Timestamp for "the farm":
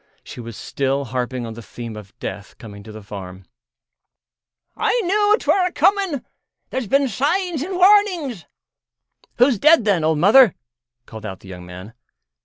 2.91-3.45